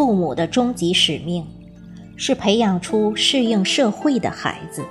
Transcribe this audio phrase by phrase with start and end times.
[0.00, 1.46] 父母的终极使命
[2.16, 4.82] 是培养出适应社会的孩子。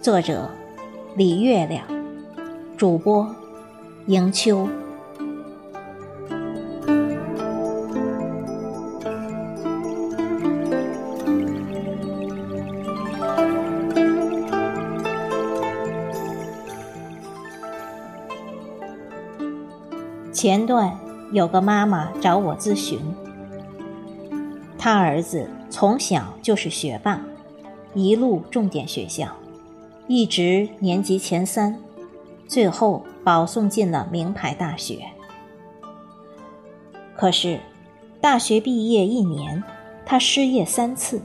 [0.00, 0.48] 作者：
[1.14, 1.84] 李月亮，
[2.78, 3.30] 主播：
[4.06, 4.66] 迎秋。
[20.32, 20.98] 前段
[21.32, 22.98] 有个妈妈找我咨询，
[24.78, 27.24] 她儿子从小就是学霸，
[27.94, 29.28] 一路重点学校，
[30.06, 31.76] 一直年级前三，
[32.46, 35.00] 最后保送进了名牌大学。
[37.16, 37.60] 可是，
[38.20, 39.62] 大学毕业一年，
[40.04, 41.20] 他失业三次，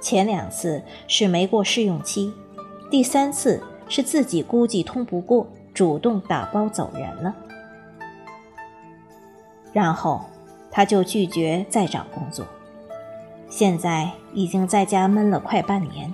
[0.00, 2.32] 前两次是没过试用期，
[2.90, 7.34] 第三次是自己估计通不过，主动打包走人了。
[9.72, 10.22] 然后，
[10.70, 12.46] 他就拒绝再找工作。
[13.48, 16.12] 现在已经在家闷了快半年，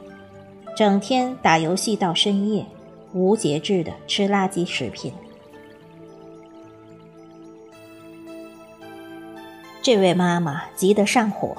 [0.77, 2.65] 整天打游戏到深夜，
[3.13, 5.13] 无节制的吃垃圾食品。
[9.83, 11.57] 这位妈妈急得上火，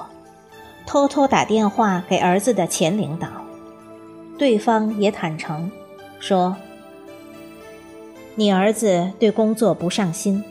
[0.84, 3.28] 偷偷打电话给儿子的前领导，
[4.36, 5.70] 对方也坦诚，
[6.20, 6.56] 说
[8.36, 10.44] ：“你儿子对工作不上心。”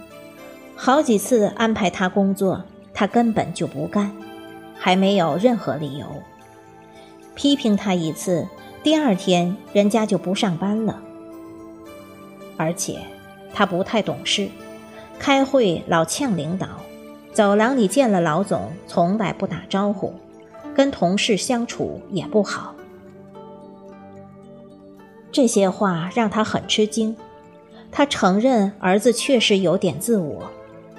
[0.80, 4.12] 好几次安排他工作，他根本就不干，
[4.78, 6.06] 还没有任何理由。
[7.34, 8.48] 批评他一次，
[8.84, 11.02] 第二天人家就不上班了。
[12.58, 13.00] 而且
[13.54, 14.50] 他不太懂事，
[15.18, 16.68] 开会老呛领导，
[17.34, 20.14] 走廊里见了老总从来不打招呼，
[20.76, 22.76] 跟同事相处也不好。
[25.32, 27.16] 这些话让他很吃惊，
[27.92, 30.52] 他承认儿子确实有点自我。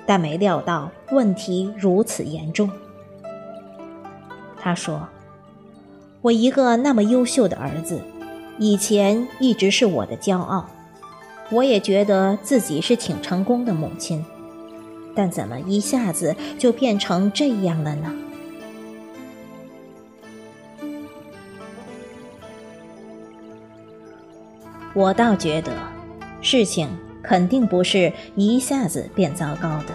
[0.08, 2.70] 但没料到问题如此严重。
[4.58, 5.06] 他说
[6.22, 8.00] ：“我一个那么优秀的儿子，
[8.58, 10.64] 以前一直是我的骄傲，
[11.50, 14.24] 我也觉得自己是挺成功的母亲，
[15.14, 18.10] 但怎么一下子就变成这样了呢？”
[24.94, 25.70] 我倒觉得，
[26.40, 26.88] 事情。
[27.28, 29.92] 肯定不是一下子变糟糕的。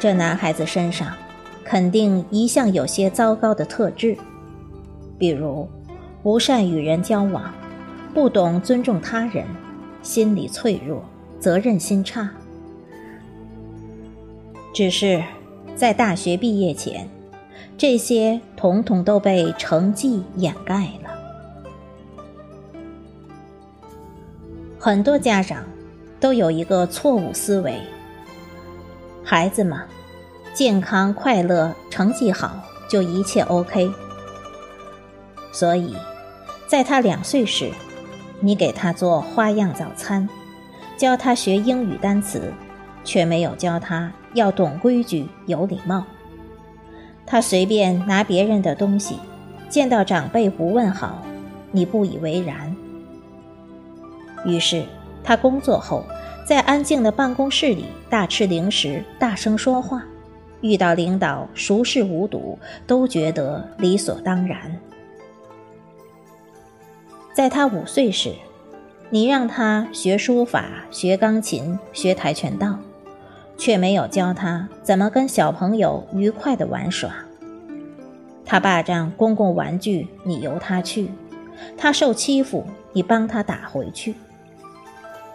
[0.00, 1.14] 这男孩子身上，
[1.62, 4.16] 肯定一向有些糟糕的特质，
[5.16, 5.68] 比如
[6.20, 7.54] 不善与人交往，
[8.12, 9.46] 不懂尊重他人，
[10.02, 11.04] 心理脆弱，
[11.38, 12.28] 责任心差。
[14.74, 15.22] 只是
[15.76, 17.08] 在大学毕业前，
[17.78, 21.10] 这些统统都被成绩掩盖了。
[24.76, 25.64] 很多家长。
[26.24, 27.78] 都有一个错误思维，
[29.22, 29.84] 孩子嘛，
[30.54, 32.50] 健康快乐，成绩好
[32.88, 33.92] 就一切 OK。
[35.52, 35.94] 所以，
[36.66, 37.70] 在他两岁时，
[38.40, 40.26] 你给他做花样早餐，
[40.96, 42.50] 教他学英语单词，
[43.04, 46.04] 却没有教他要懂规矩、有礼貌。
[47.26, 49.18] 他随便拿别人的东西，
[49.68, 51.22] 见到长辈不问好，
[51.70, 52.74] 你不以为然。
[54.46, 54.86] 于是。
[55.26, 56.04] 他工作后，
[56.44, 60.04] 在安静的办公室里大吃零食、大声说话，
[60.60, 64.78] 遇到领导熟视无睹，都觉得理所当然。
[67.32, 68.34] 在他五岁时，
[69.08, 72.78] 你让他学书法、学钢琴、学跆拳道，
[73.56, 77.10] 却没有教他怎么跟小朋友愉快的玩耍。
[78.44, 81.06] 他霸占公共玩具，你由他去；
[81.76, 84.14] 他受欺负，你帮他打回去。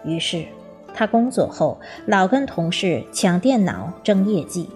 [0.05, 0.45] 于是，
[0.93, 4.69] 他工作后老跟同事抢电脑争业绩，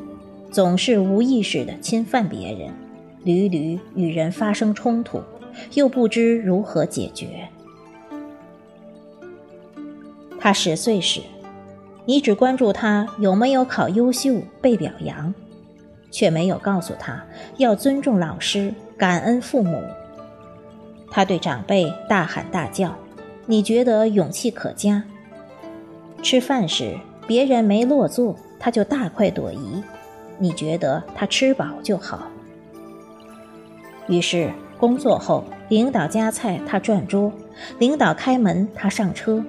[0.52, 2.72] 总是无意识地侵犯别人，
[3.24, 5.22] 屡屡与人发生冲突，
[5.74, 7.48] 又不知如何解决。
[10.40, 11.22] 他十岁时，
[12.06, 15.34] 你只关注他有没有考优秀被表扬，
[16.12, 17.24] 却没有告诉他
[17.58, 19.82] 要尊重老师、感恩父母。
[21.10, 22.94] 他对长辈大喊大叫，
[23.46, 25.04] 你觉得勇气可嘉。
[26.24, 26.98] 吃饭时，
[27.28, 29.84] 别人没落座，他就大快朵颐，
[30.40, 32.30] 你觉得他吃饱就好。
[34.08, 34.50] 于是
[34.80, 37.30] 工作后，领导夹菜他转桌，
[37.78, 39.44] 领导开门他上车，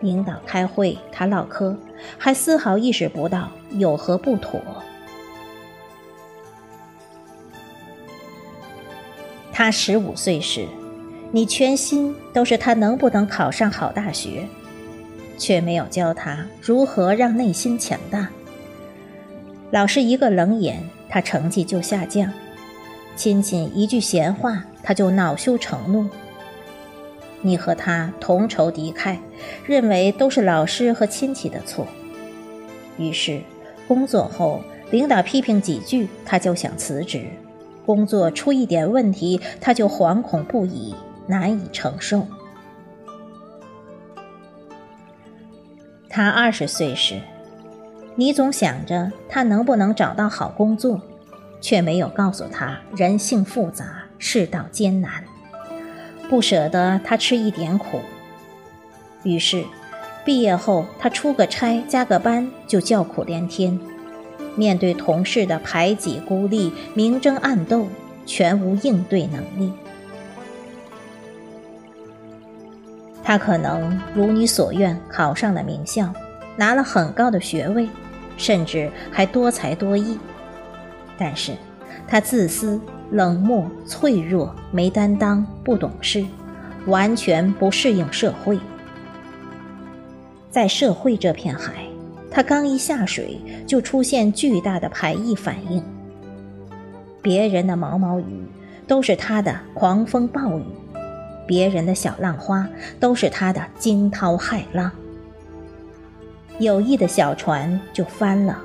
[0.00, 1.76] 领导开会他唠嗑，
[2.18, 4.60] 还丝毫意识不到有何不妥。
[9.52, 10.66] 他十五岁时，
[11.30, 14.44] 你全心都是他能不能考上好大学。
[15.36, 18.28] 却没有教他如何让内心强大。
[19.70, 22.28] 老师一个冷眼，他成绩就下降；
[23.16, 26.08] 亲戚一句闲话，他就恼羞成怒。
[27.42, 29.18] 你和他同仇敌忾，
[29.66, 31.86] 认为都是老师和亲戚的错。
[32.96, 33.40] 于是，
[33.86, 37.20] 工作后领导批评几句，他就想辞职；
[37.84, 40.94] 工作出一点问题，他就惶恐不已，
[41.26, 42.26] 难以承受。
[46.16, 47.20] 他二十岁时，
[48.14, 50.98] 你总想着他能不能找到好工作，
[51.60, 55.22] 却没有告诉他人性复杂，世道艰难。
[56.30, 58.00] 不舍得他吃一点苦，
[59.24, 59.62] 于是
[60.24, 63.78] 毕业后他出个差加个班就叫苦连天，
[64.54, 67.88] 面对同事的排挤孤立、明争暗斗，
[68.24, 69.70] 全无应对能力。
[73.26, 76.12] 他可能如你所愿考上了名校，
[76.56, 77.88] 拿了很高的学位，
[78.36, 80.16] 甚至还多才多艺，
[81.18, 81.52] 但是
[82.06, 82.80] 他自私。
[83.12, 86.24] 冷漠、脆弱、没担当、不懂事，
[86.86, 88.58] 完全不适应社会。
[90.50, 91.86] 在社会这片海，
[92.32, 95.80] 他刚一下水就出现巨大的排异反应。
[97.22, 98.44] 别人的毛毛雨
[98.88, 100.64] 都是他的狂风暴雨，
[101.46, 104.90] 别人的小浪花都是他的惊涛骇浪。
[106.58, 108.58] 友谊的小船就翻了。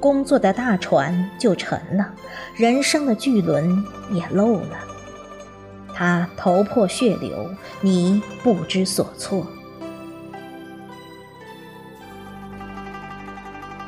[0.00, 2.12] 工作的大船就沉了，
[2.56, 4.78] 人生的巨轮也漏了。
[5.94, 7.48] 他头破血流，
[7.80, 9.46] 你不知所措。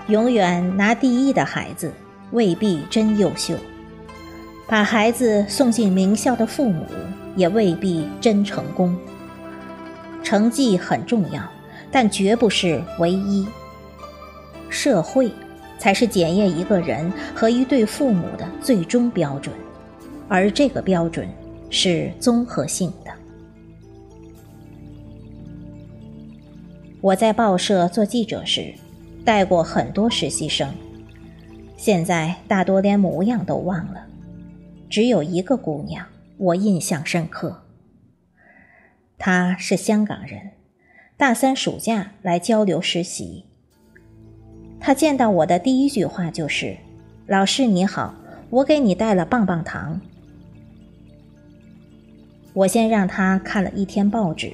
[0.06, 1.92] 永远拿第一的孩子
[2.31, 3.56] 未必真优秀，
[4.69, 6.86] 把孩子送进名校的父母
[7.36, 8.96] 也未必真成功。
[10.22, 11.42] 成绩很重要，
[11.90, 13.46] 但绝不是唯一。
[14.69, 15.31] 社会。
[15.76, 19.54] 才是检验一个人和一对父母的最终标准，
[20.28, 21.28] 而这个标准
[21.69, 23.10] 是综合性的。
[27.02, 28.72] 我在报社做记者时，
[29.26, 30.72] 带过很多实习生，
[31.76, 34.06] 现在大多连模样都忘了，
[34.88, 37.62] 只有一个姑娘我印象深刻。
[39.19, 40.52] 他是香港人，
[41.16, 43.44] 大三暑假来交流实习。
[44.81, 46.76] 他见到我的第一句话就是
[47.26, 48.14] ：“老师你好，
[48.50, 50.00] 我给你带了棒棒糖。”
[52.52, 54.52] 我先让他看了一天报纸，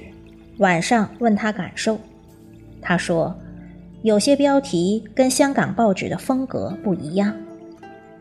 [0.59, 1.99] 晚上问他感受。
[2.81, 3.35] 他说
[4.03, 7.35] ：“有些标题跟香港报纸的风格不一样。”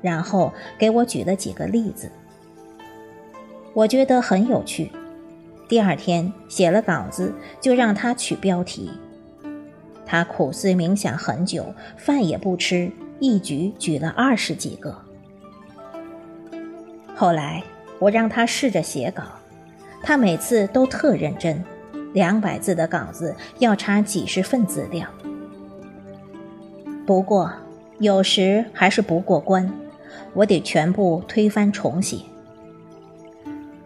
[0.02, 2.10] 然后给我举了几个例子，
[3.72, 4.90] 我觉得很有趣。
[5.68, 8.90] 第二天写了稿子，就让他取标题。
[10.04, 12.90] 他苦思冥想很久，饭也不吃，
[13.20, 14.96] 一举举了二十几个。
[17.14, 17.62] 后来
[18.00, 19.22] 我让他试着写稿，
[20.02, 21.62] 他每次都特认真，
[22.12, 25.06] 两百字的稿子要查几十份资料。
[27.06, 27.52] 不过
[27.98, 29.72] 有时还是不过关，
[30.34, 32.16] 我得全部推翻重写。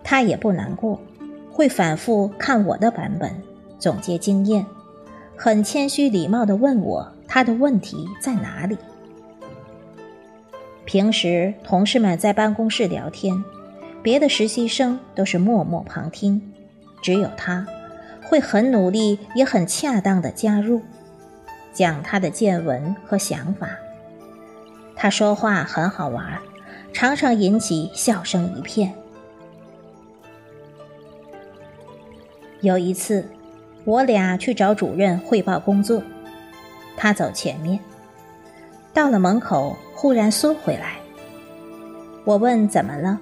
[0.04, 1.00] 他也不难过，
[1.50, 3.34] 会反复看我的版本，
[3.78, 4.64] 总结经验。
[5.36, 8.78] 很谦虚礼貌地问我他的问题在哪里。
[10.84, 13.42] 平时同事们在办公室聊天，
[14.02, 16.52] 别的实习生都是默默旁听，
[17.02, 17.66] 只有他
[18.22, 20.82] 会很努力也很恰当地加入，
[21.72, 23.70] 讲他的见闻和想法。
[24.94, 26.38] 他说话很好玩，
[26.92, 28.94] 常常引起笑声一片。
[32.64, 33.24] 有一次。
[33.84, 36.02] 我俩去找主任汇报工作，
[36.96, 37.78] 他走前面，
[38.94, 40.96] 到了门口忽然缩回来。
[42.24, 43.20] 我问怎么了，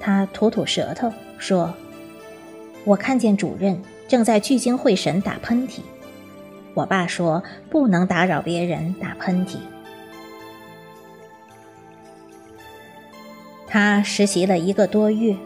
[0.00, 1.72] 他吐吐舌头说
[2.82, 5.78] ：“我看见主任正在聚精会神打喷嚏。”
[6.74, 7.40] 我爸说
[7.70, 9.58] 不能打扰别人打喷嚏。
[13.68, 15.36] 他实习了一个多月。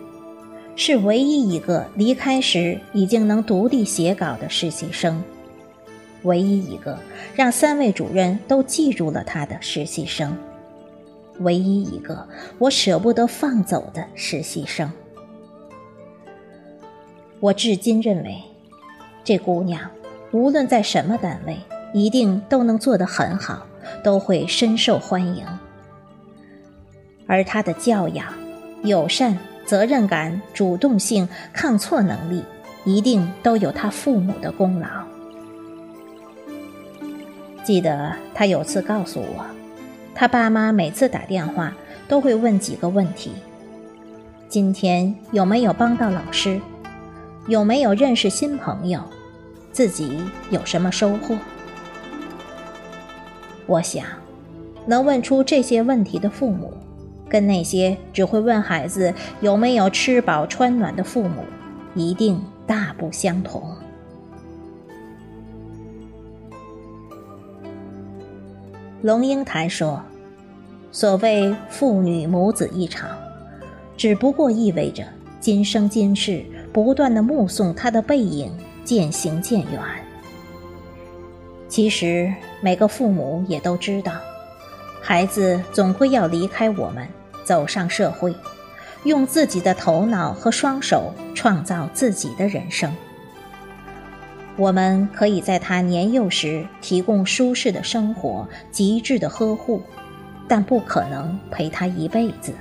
[0.80, 5.20] 是唯一一个离开时已经能独立写稿的实习生，
[6.22, 6.96] 唯一一个
[7.34, 10.38] 让三位主任都记住了他的实习生，
[11.40, 12.24] 唯一一个
[12.58, 14.88] 我舍不得放走的实习生。
[17.40, 18.40] 我至今认为，
[19.24, 19.90] 这姑娘
[20.30, 21.56] 无论在什么单位，
[21.92, 23.66] 一定都能做得很好，
[24.04, 25.44] 都会深受欢迎。
[27.26, 28.32] 而她的教养、
[28.84, 29.36] 友善。
[29.68, 32.42] 责任感、主动性、抗挫能力，
[32.86, 34.88] 一定都有他父母的功劳。
[37.62, 39.44] 记得他有次告诉我，
[40.14, 41.74] 他爸妈每次打电话
[42.08, 43.32] 都会问几个问题：
[44.48, 46.58] 今天有没有帮到老师？
[47.46, 49.02] 有没有认识新朋友？
[49.70, 51.36] 自己有什么收获？
[53.66, 54.06] 我想，
[54.86, 56.72] 能问出这些问题的父母，
[57.28, 61.42] 跟那些只会问孩子有没有吃饱穿暖的父母，
[61.94, 63.62] 一定大不相同。
[69.02, 70.02] 龙应台说
[70.90, 73.10] ：“所谓父女母子一场，
[73.96, 75.04] 只不过意味着
[75.38, 78.50] 今生今世不断的目送他的背影
[78.84, 79.80] 渐行渐远。
[81.68, 84.12] 其实每个父母也都知道，
[85.00, 87.06] 孩子总归要离开我们，
[87.48, 88.34] 走上社会，
[89.04, 92.94] 用自己的头脑和双手创造自己的人生。”
[94.58, 99.80] 我们可以在他年幼时提供舒适的生活、极致的呵护，
[100.46, 102.52] 但不可能陪他一辈子。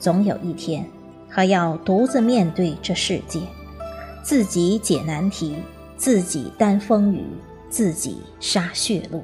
[0.00, 0.84] 总有一天，
[1.30, 3.40] 他要独自面对这世界，
[4.24, 5.54] 自己解难题，
[5.96, 7.24] 自己担风雨，
[7.70, 9.22] 自己杀血路。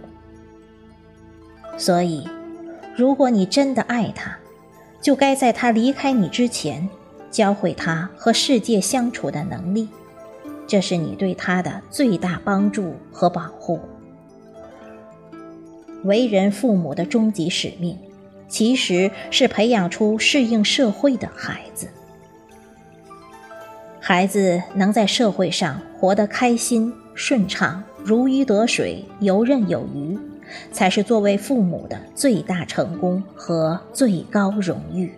[1.76, 2.28] 所以，
[2.99, 4.37] 如果你真的爱他，
[5.00, 6.88] 就该在他离开你之前，
[7.31, 9.88] 教会他和世界相处的能力。
[10.67, 13.78] 这是你对他的最大帮助和保护。
[16.02, 17.97] 为人父母的终极使命，
[18.49, 21.87] 其实是培养出适应社会的孩子。
[24.00, 30.19] 孩子能在社会上活得开心、顺畅、如鱼得水、游刃有余，
[30.73, 35.12] 才是作为父母的最大成功和最高荣誉。